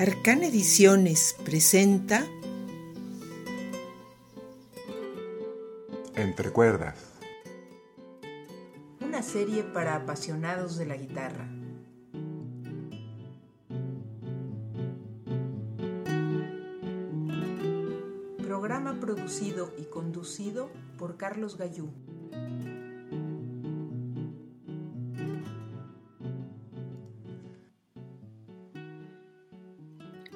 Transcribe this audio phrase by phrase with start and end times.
[0.00, 2.26] Arcana Ediciones presenta
[6.16, 6.96] Entre cuerdas.
[9.02, 11.50] Una serie para apasionados de la guitarra.
[18.38, 21.90] Programa producido y conducido por Carlos Gallú.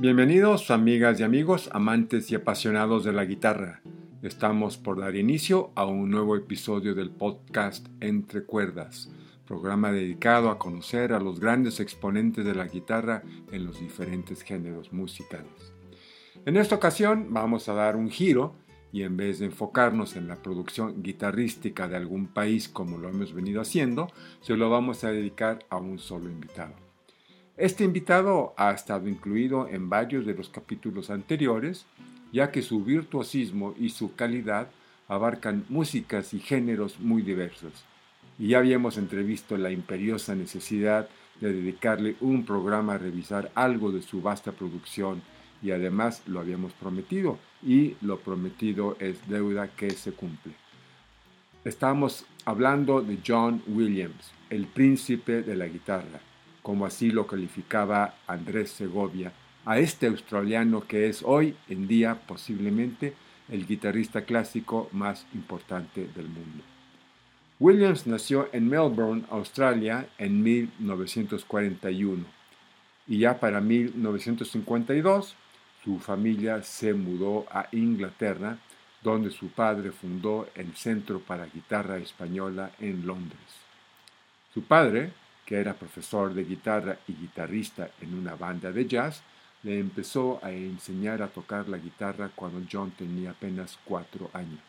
[0.04, 3.80] Bienvenidos amigas y amigos, amantes y apasionados de la guitarra.
[4.20, 9.08] Estamos por dar inicio a un nuevo episodio del podcast Entre Cuerdas,
[9.46, 14.92] programa dedicado a conocer a los grandes exponentes de la guitarra en los diferentes géneros
[14.92, 15.72] musicales.
[16.44, 18.56] En esta ocasión vamos a dar un giro
[18.92, 23.32] y en vez de enfocarnos en la producción guitarrística de algún país como lo hemos
[23.32, 24.12] venido haciendo,
[24.42, 26.83] se lo vamos a dedicar a un solo invitado.
[27.56, 31.86] Este invitado ha estado incluido en varios de los capítulos anteriores,
[32.32, 34.66] ya que su virtuosismo y su calidad
[35.06, 37.84] abarcan músicas y géneros muy diversos.
[38.40, 41.08] Y ya habíamos entrevisto la imperiosa necesidad
[41.40, 45.22] de dedicarle un programa a revisar algo de su vasta producción
[45.62, 50.54] y además lo habíamos prometido y lo prometido es deuda que se cumple.
[51.64, 56.33] Estamos hablando de John Williams, el príncipe de la guitarra
[56.64, 59.34] como así lo calificaba Andrés Segovia,
[59.66, 63.12] a este australiano que es hoy en día posiblemente
[63.50, 66.64] el guitarrista clásico más importante del mundo.
[67.60, 72.24] Williams nació en Melbourne, Australia, en 1941
[73.06, 75.36] y ya para 1952
[75.84, 78.56] su familia se mudó a Inglaterra,
[79.02, 83.38] donde su padre fundó el Centro para Guitarra Española en Londres.
[84.54, 85.12] Su padre,
[85.44, 89.22] que era profesor de guitarra y guitarrista en una banda de jazz,
[89.62, 94.60] le empezó a enseñar a tocar la guitarra cuando John tenía apenas cuatro años.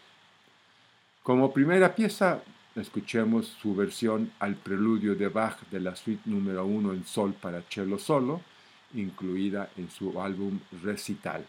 [1.22, 2.42] Como primera pieza,
[2.76, 7.62] escuchemos su versión al preludio de Bach de la suite número uno en sol para
[7.64, 8.42] cello solo,
[8.94, 11.46] incluida en su álbum Recital.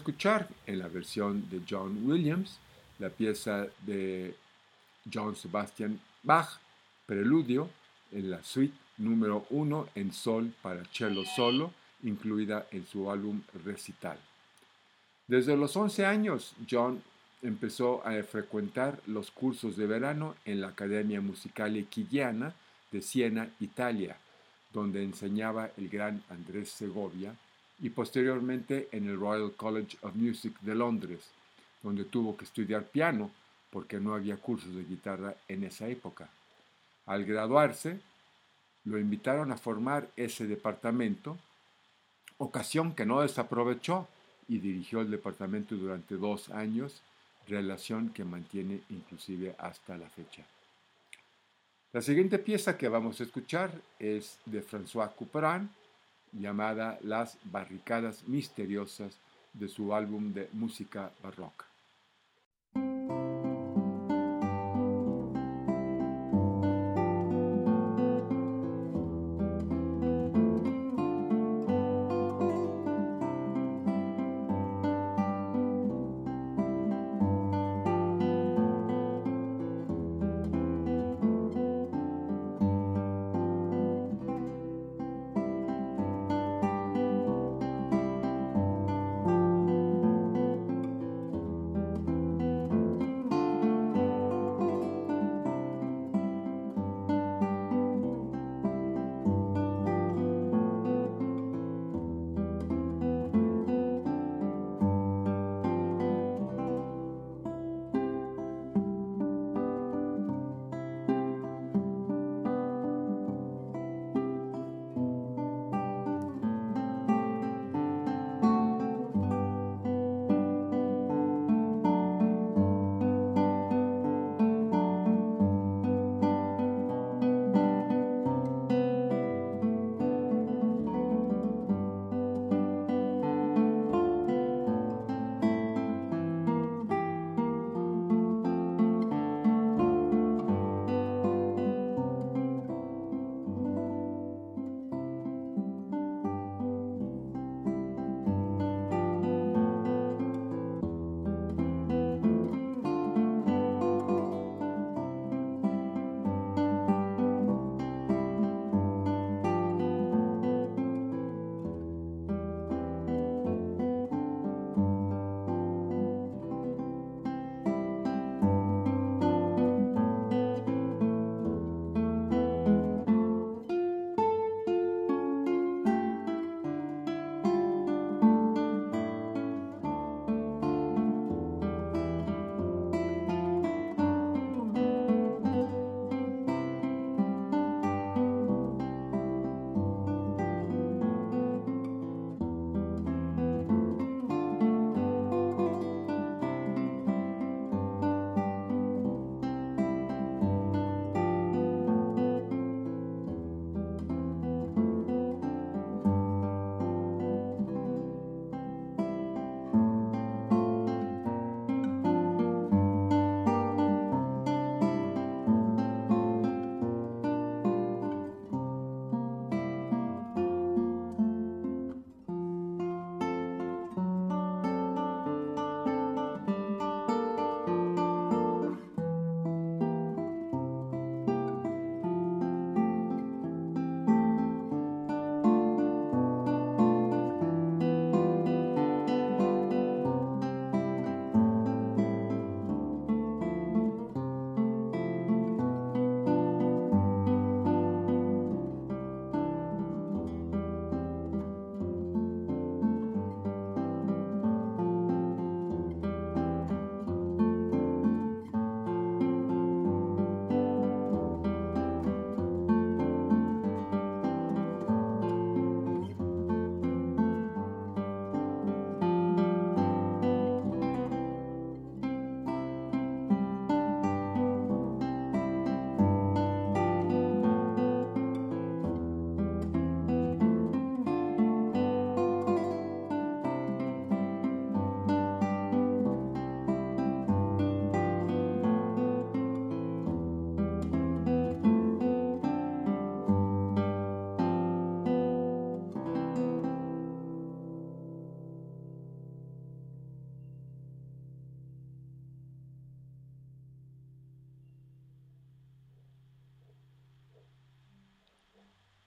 [0.00, 2.58] Escuchar en la versión de John Williams
[2.98, 4.34] la pieza de
[5.12, 6.58] John Sebastian Bach,
[7.04, 7.68] Preludio,
[8.10, 14.18] en la suite número 1 en sol para cello solo, incluida en su álbum Recital.
[15.26, 17.02] Desde los 11 años, John
[17.42, 22.54] empezó a frecuentar los cursos de verano en la Academia Musical Equiliana
[22.90, 24.16] de Siena, Italia,
[24.72, 27.34] donde enseñaba el gran Andrés Segovia,
[27.80, 31.20] y posteriormente en el Royal College of Music de Londres,
[31.82, 33.30] donde tuvo que estudiar piano
[33.70, 36.28] porque no había cursos de guitarra en esa época.
[37.06, 38.00] Al graduarse,
[38.84, 41.38] lo invitaron a formar ese departamento,
[42.38, 44.08] ocasión que no desaprovechó
[44.48, 47.02] y dirigió el departamento durante dos años,
[47.46, 50.44] relación que mantiene inclusive hasta la fecha.
[51.92, 55.68] La siguiente pieza que vamos a escuchar es de François Couperin,
[56.32, 59.18] llamada Las Barricadas Misteriosas
[59.52, 61.69] de su álbum de música barroca.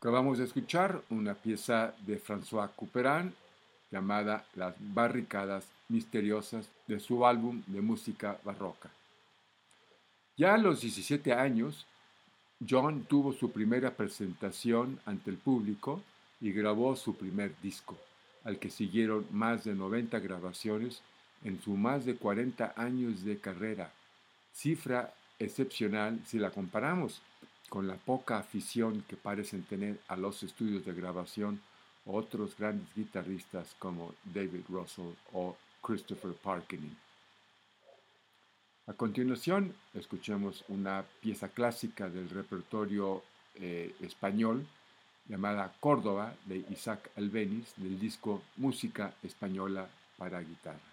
[0.03, 3.33] Acabamos de escuchar una pieza de François Couperin
[3.89, 8.89] llamada Las barricadas misteriosas de su álbum de música barroca.
[10.35, 11.87] Ya a los 17 años
[12.69, 16.03] John tuvo su primera presentación ante el público
[16.41, 17.97] y grabó su primer disco,
[18.43, 21.01] al que siguieron más de 90 grabaciones
[21.45, 23.93] en su más de 40 años de carrera,
[24.51, 27.21] cifra excepcional si la comparamos
[27.73, 31.59] con la poca afición que parecen tener a los estudios de grabación
[32.05, 36.95] otros grandes guitarristas como David Russell o Christopher Parkening.
[38.85, 43.23] A continuación, escuchemos una pieza clásica del repertorio
[43.55, 44.67] eh, español
[45.27, 49.89] llamada Córdoba de Isaac Albeniz del disco Música Española
[50.19, 50.92] para Guitarra.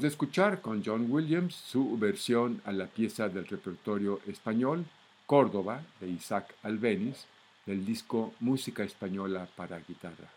[0.00, 4.84] De escuchar con John Williams su versión a la pieza del repertorio español
[5.24, 7.24] Córdoba de Isaac Albeniz
[7.64, 10.30] del disco Música Española para Guitarra.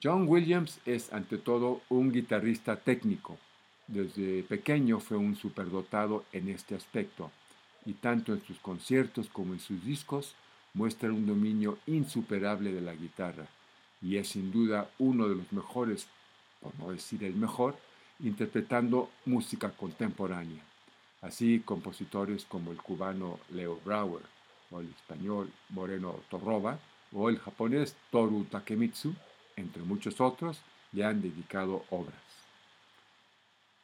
[0.00, 3.36] John Williams es ante todo un guitarrista técnico.
[3.88, 7.32] Desde pequeño fue un superdotado en este aspecto
[7.84, 10.34] y tanto en sus conciertos como en sus discos
[10.72, 13.46] muestra un dominio insuperable de la guitarra
[14.00, 16.06] y es sin duda uno de los mejores,
[16.60, 17.76] por no decir el mejor,
[18.20, 20.62] interpretando música contemporánea.
[21.22, 24.22] Así, compositores como el cubano Leo Brauer,
[24.70, 26.78] o el español Moreno Torroba,
[27.12, 29.14] o el japonés Toru Takemitsu,
[29.56, 30.60] entre muchos otros,
[30.92, 32.26] le han dedicado obras.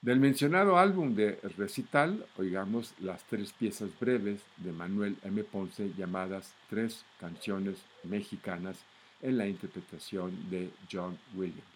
[0.03, 5.45] Del mencionado álbum de recital, oigamos las tres piezas breves de Manuel M.
[5.45, 8.79] Ponce llamadas Tres canciones mexicanas
[9.21, 11.72] en la interpretación de John Williams.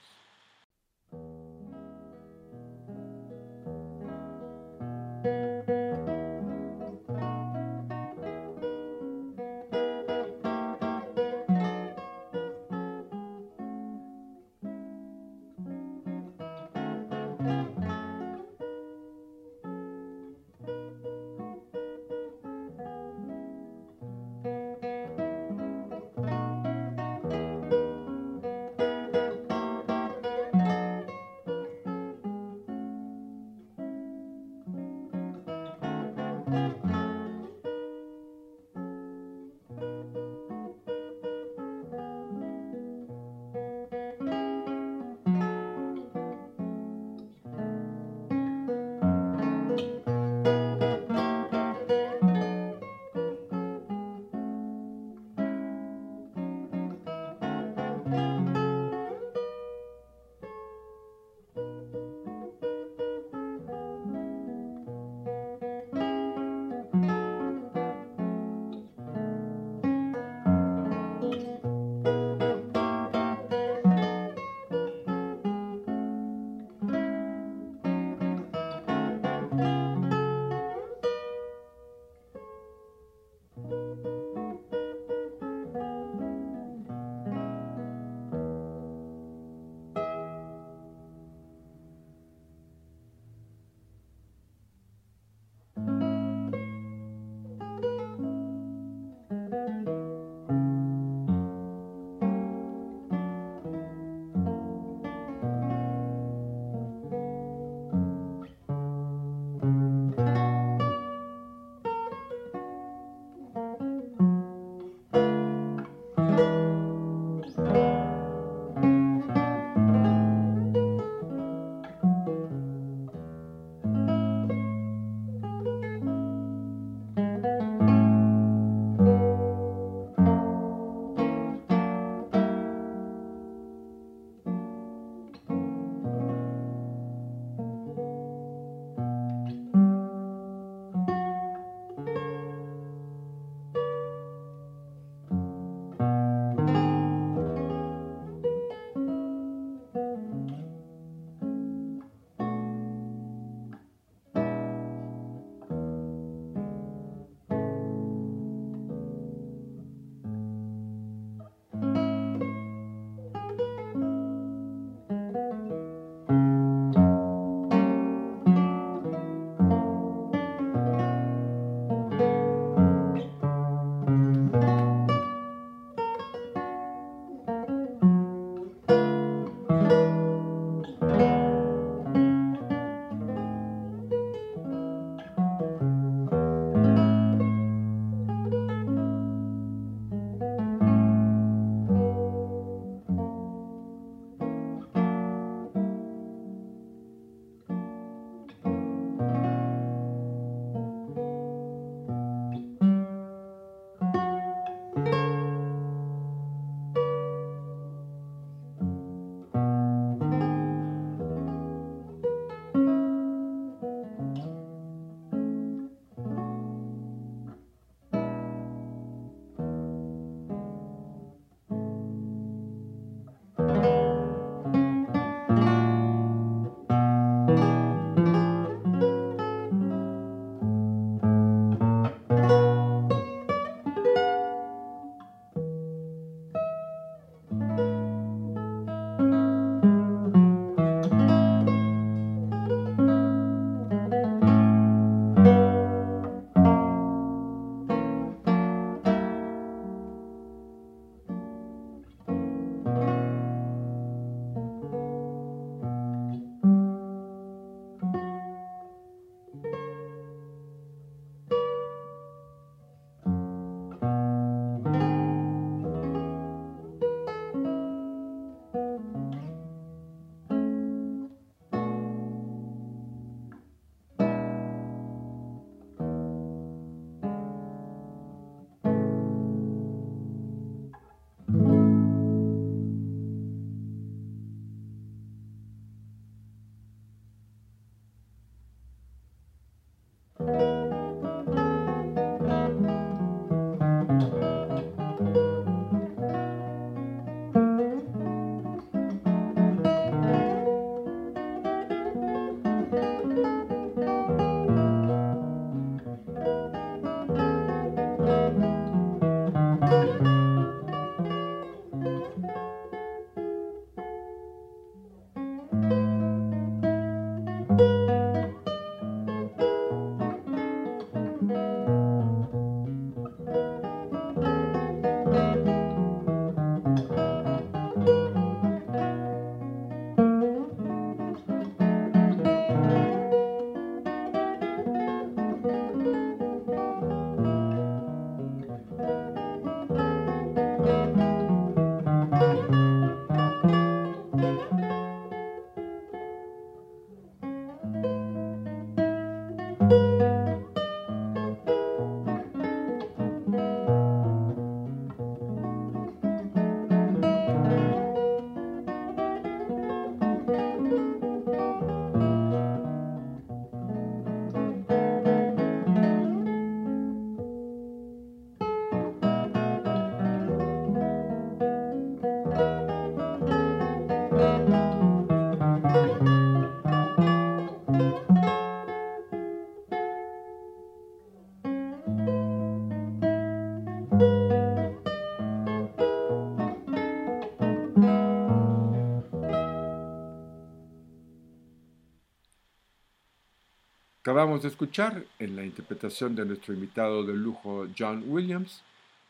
[394.26, 398.82] Acabamos de escuchar en la interpretación de nuestro invitado de lujo John Williams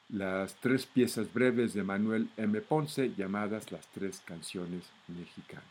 [0.09, 2.59] las tres piezas breves de Manuel M.
[2.63, 5.67] Ponce llamadas las tres canciones mexicanas.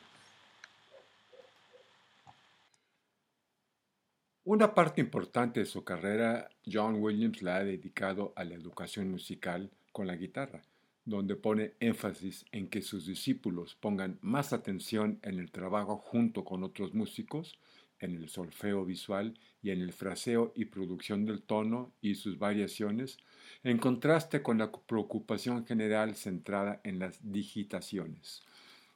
[4.44, 9.72] Una parte importante de su carrera, John Williams la ha dedicado a la educación musical
[9.92, 10.62] con la guitarra,
[11.04, 16.64] donde pone énfasis en que sus discípulos pongan más atención en el trabajo junto con
[16.64, 17.58] otros músicos
[18.06, 23.18] en el solfeo visual y en el fraseo y producción del tono y sus variaciones,
[23.63, 28.44] en contraste con la preocupación general centrada en las digitaciones.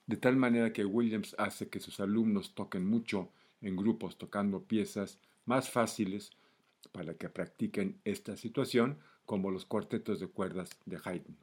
[0.07, 3.29] De tal manera que Williams hace que sus alumnos toquen mucho
[3.61, 6.31] en grupos tocando piezas más fáciles
[6.91, 11.37] para que practiquen esta situación, como los cuartetos de cuerdas de Haydn.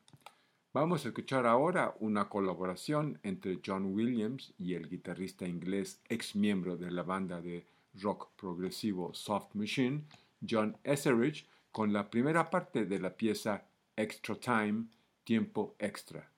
[0.76, 6.76] Vamos a escuchar ahora una colaboración entre John Williams y el guitarrista inglés ex miembro
[6.76, 10.02] de la banda de rock progresivo Soft Machine,
[10.46, 13.64] John Etheridge, con la primera parte de la pieza
[13.96, 14.84] Extra Time,
[15.24, 16.30] Tiempo Extra.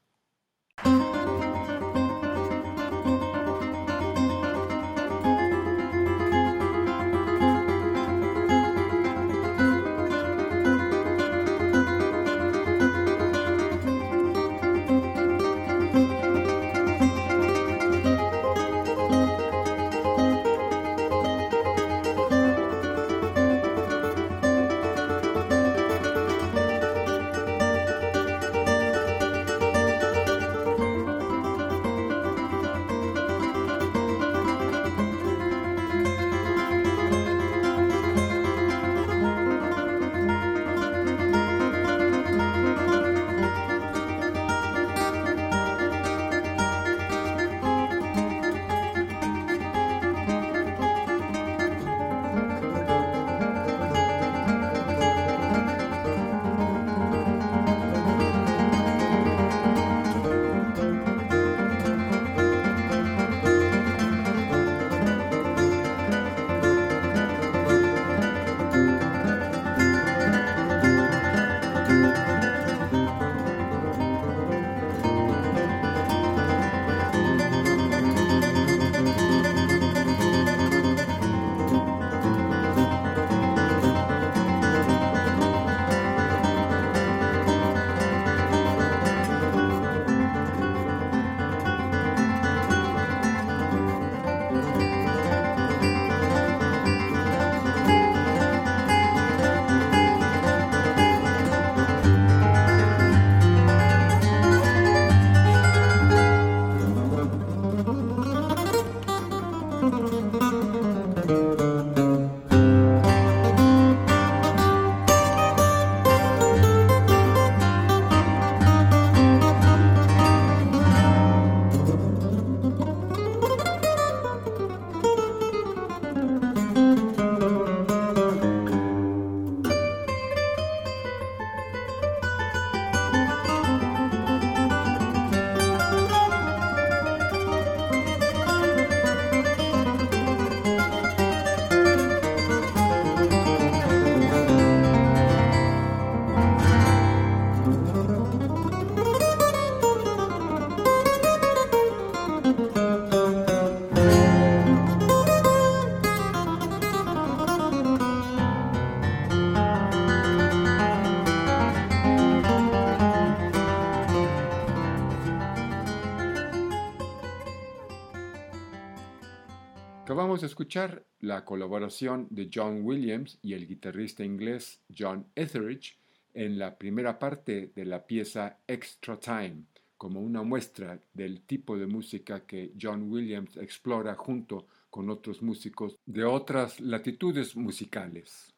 [170.28, 175.96] Acabamos de escuchar la colaboración de John Williams y el guitarrista inglés John Etheridge
[176.34, 179.64] en la primera parte de la pieza Extra Time,
[179.96, 185.96] como una muestra del tipo de música que John Williams explora junto con otros músicos
[186.04, 188.52] de otras latitudes musicales.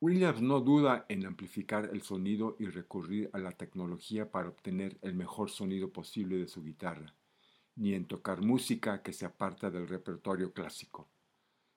[0.00, 5.14] Williams no duda en amplificar el sonido y recurrir a la tecnología para obtener el
[5.14, 7.14] mejor sonido posible de su guitarra
[7.78, 11.08] ni en tocar música que se aparta del repertorio clásico,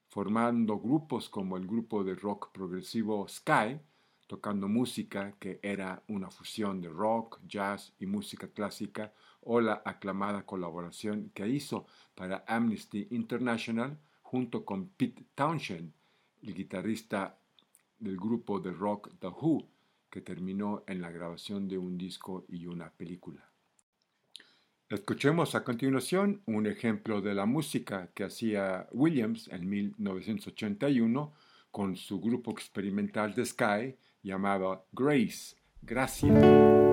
[0.10, 3.80] formando grupos como el grupo de rock progresivo Sky,
[4.26, 10.46] tocando música que era una fusión de rock, jazz y música clásica, o la aclamada
[10.46, 11.86] colaboración que hizo
[12.16, 15.92] para Amnesty International junto con Pete Townshend,
[16.42, 17.38] el guitarrista
[18.00, 19.68] del grupo de rock The Who,
[20.10, 23.51] que terminó en la grabación de un disco y una película.
[24.92, 31.34] Escuchemos a continuación un ejemplo de la música que hacía Williams en 1981
[31.72, 36.91] con su grupo experimental de Sky llamado Grace, Gracias.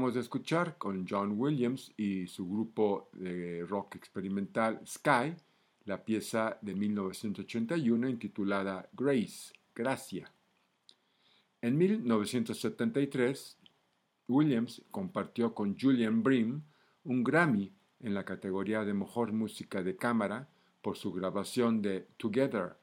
[0.00, 5.34] De escuchar con John Williams y su grupo de rock experimental Sky
[5.84, 10.32] la pieza de 1981 intitulada Grace, Gracia.
[11.60, 13.58] En 1973,
[14.26, 16.62] Williams compartió con Julian Brim
[17.04, 17.70] un Grammy
[18.00, 20.48] en la categoría de Mejor Música de Cámara
[20.80, 22.76] por su grabación de Together,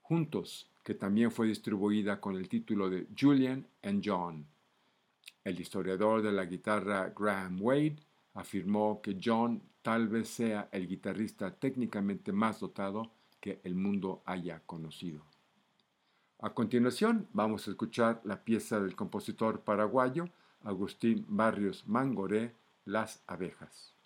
[0.00, 4.51] Juntos, que también fue distribuida con el título de Julian and John.
[5.44, 7.96] El historiador de la guitarra Graham Wade
[8.34, 14.60] afirmó que John tal vez sea el guitarrista técnicamente más dotado que el mundo haya
[14.64, 15.24] conocido.
[16.38, 20.28] A continuación vamos a escuchar la pieza del compositor paraguayo
[20.62, 23.96] Agustín Barrios Mangoré, Las abejas.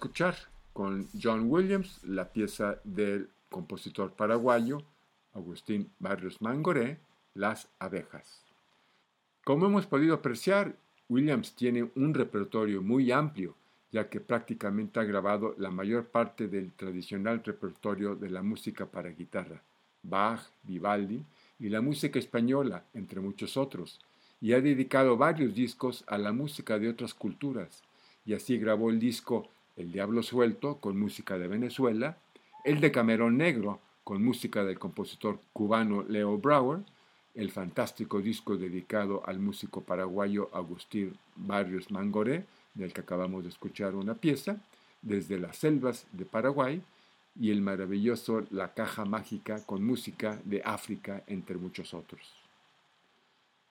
[0.00, 0.34] Escuchar
[0.72, 4.82] con John Williams la pieza del compositor paraguayo
[5.34, 6.98] Agustín Barrios Mangoré,
[7.34, 8.42] Las abejas.
[9.44, 10.74] Como hemos podido apreciar,
[11.10, 13.54] Williams tiene un repertorio muy amplio,
[13.92, 19.10] ya que prácticamente ha grabado la mayor parte del tradicional repertorio de la música para
[19.10, 19.60] guitarra,
[20.02, 21.22] Bach, Vivaldi
[21.58, 24.00] y la música española, entre muchos otros,
[24.40, 27.82] y ha dedicado varios discos a la música de otras culturas,
[28.24, 32.18] y así grabó el disco el Diablo Suelto con música de Venezuela,
[32.64, 36.80] El de Camerón Negro con música del compositor cubano Leo Brower,
[37.34, 43.94] el fantástico disco dedicado al músico paraguayo Agustín Barrios Mangoré, del que acabamos de escuchar
[43.94, 44.58] una pieza,
[45.00, 46.82] desde las selvas de Paraguay,
[47.38, 52.34] y el maravilloso La Caja Mágica con música de África, entre muchos otros.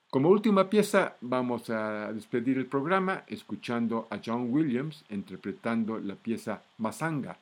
[0.09, 6.63] Como última pieza vamos a despedir el programa escuchando a John Williams interpretando la pieza
[6.79, 7.37] Masanga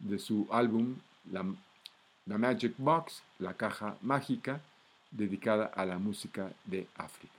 [0.00, 0.96] de su álbum
[1.30, 1.44] la,
[2.36, 4.60] Magic Box, la caja mágica,
[5.12, 7.37] dedicada a la música de África.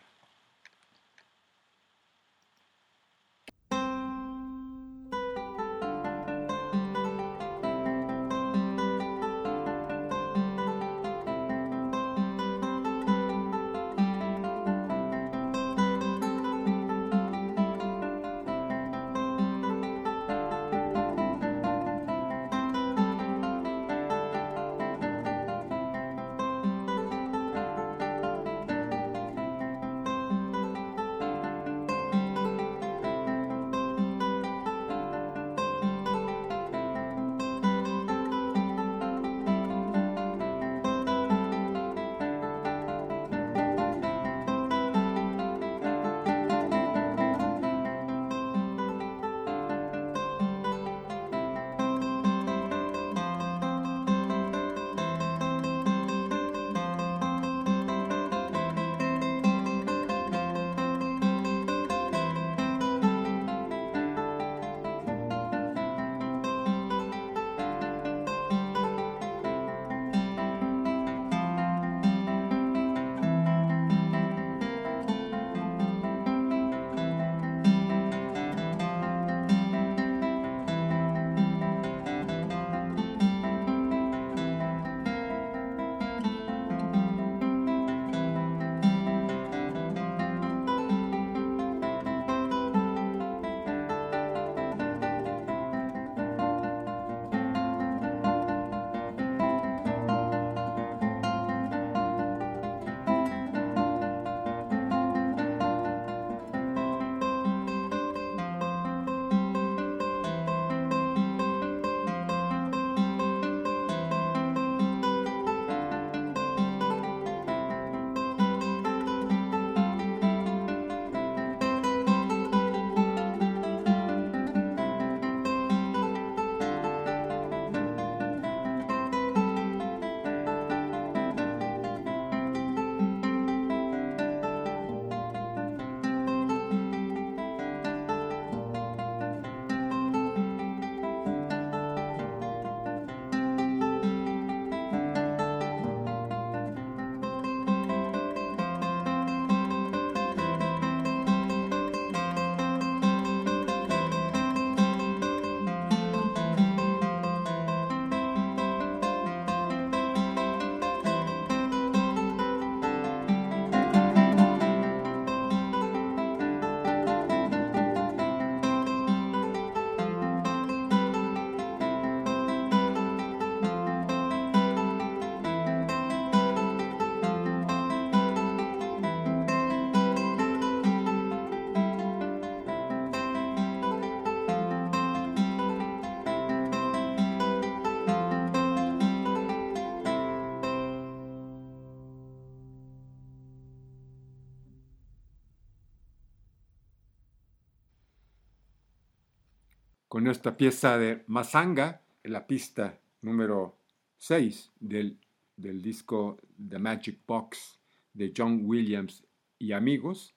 [200.32, 203.78] Esta pieza de Masanga, la pista número
[204.18, 205.18] 6 del,
[205.56, 206.38] del disco
[206.70, 207.80] The Magic Box
[208.14, 209.24] de John Williams
[209.58, 210.34] y amigos,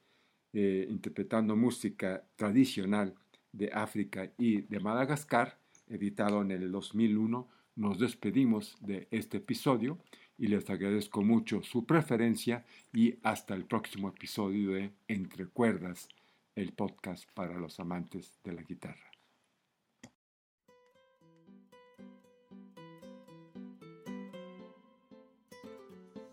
[0.52, 3.14] eh, interpretando música tradicional
[3.52, 7.48] de África y de Madagascar, editado en el 2001.
[7.76, 9.98] Nos despedimos de este episodio
[10.38, 16.08] y les agradezco mucho su preferencia y hasta el próximo episodio de Entre Cuerdas,
[16.54, 19.11] el podcast para los amantes de la guitarra.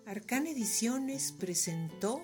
[0.09, 2.23] Arcan Ediciones presentó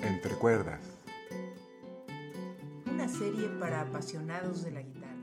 [0.00, 0.78] Entre cuerdas.
[2.86, 5.16] Una serie para apasionados de la guitarra.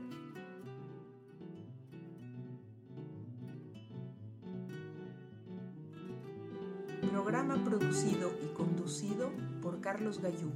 [7.10, 9.30] Programa producido y conducido
[9.62, 10.52] por Carlos Gallú.